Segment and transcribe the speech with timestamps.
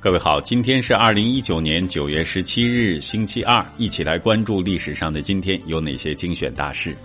[0.00, 6.96] 各位好，今天是二零一九年九月十七日，星期二，一起来关注历史上的今天有哪些精选大事。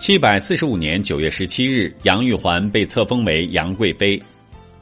[0.00, 4.20] 七百四十五年九月十七日，杨玉环被册封为杨贵妃。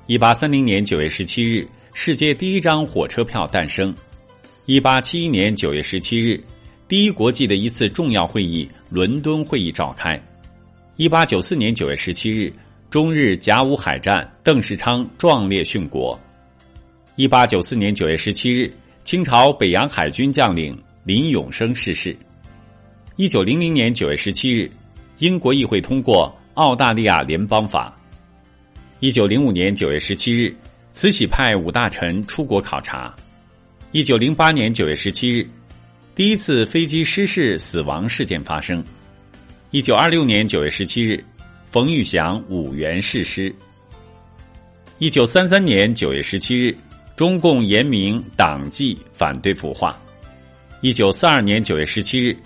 [0.06, 3.94] 一八三零年九月十七日，世界第一张火车票诞生。
[4.64, 6.42] 一八七一年九月十七日，
[6.88, 10.18] 第一国际的一次重要会议——伦敦会议召开。
[10.96, 12.50] 一八九四年九月十七日，
[12.88, 16.18] 中日甲午海战，邓世昌壮烈殉国。
[17.16, 18.68] 一八九四年九月十七日，
[19.04, 22.16] 清朝北洋海军将领林永生逝世。
[23.14, 24.68] 一九零零年九月十七日，
[25.18, 27.96] 英国议会通过《澳大利亚联邦法》。
[28.98, 30.52] 一九零五年九月十七日，
[30.90, 33.14] 慈禧派五大臣出国考察。
[33.92, 35.48] 一九零八年九月十七日，
[36.16, 38.84] 第一次飞机失事死亡事件发生。
[39.70, 41.24] 一九二六年九月十七日，
[41.70, 43.54] 冯玉祥五原誓师。
[44.98, 46.76] 一九三三年九月十七日。
[47.16, 49.96] 中共严明党纪，反对腐化。
[50.80, 52.36] 一九四二年九月十七日，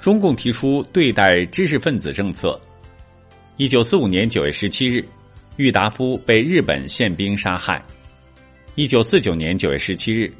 [0.00, 2.58] 中共提出对待知识分子政策。
[3.56, 5.04] 一九四五年九月十七日，
[5.56, 7.84] 郁达夫被日本宪兵杀害。
[8.76, 10.32] 一九四九年九月十七日，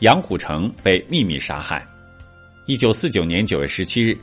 [0.00, 1.86] 杨虎城被秘密杀害。
[2.66, 4.14] 一九四九年九月十七日，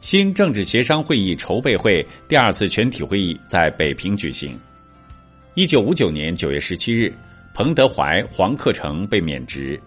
[0.00, 4.58] 新政治协商会议筹备会第二次全体会议在北平举行。
[5.52, 7.14] 一九五九年九月十七日。
[7.54, 9.80] 彭德怀、黄克诚被免职。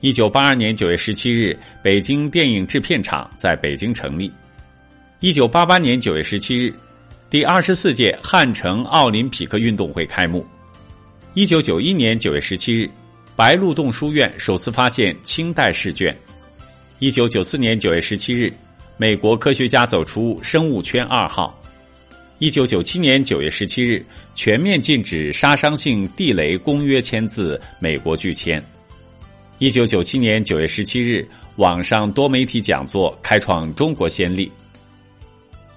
[0.00, 4.30] 一九八二年九月十七日，北京电影制片厂在北京成立。
[5.20, 6.74] 一九八八年九月十七日，
[7.30, 10.46] 第二十四届汉城奥林匹克运动会开幕。
[11.32, 12.90] 一九九一年九月十七日，
[13.34, 16.14] 白鹿洞书院首次发现清代试卷。
[16.98, 18.52] 一九九四年九月十七日，
[18.98, 21.58] 美国科学家走出生物圈二号。
[22.42, 24.04] 一九九七年九月十七日，
[24.34, 28.60] 全面禁止杀伤性地雷公约签字，美国拒签。
[29.60, 34.50] 一九九七年九月十七日，网上多媒体讲座开创中国先例。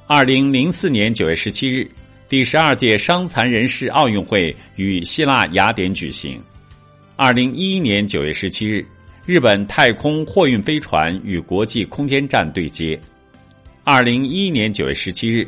[0.08, 1.88] 二零零四年九月十七日，
[2.28, 6.42] 第十二届伤残人士奥运会与希腊雅典举行。
[7.16, 8.84] 二零一一年九月十七日，
[9.28, 13.00] 日本太空货运飞船与国际空间站对接。
[13.84, 15.48] 二零一一年九月十七日。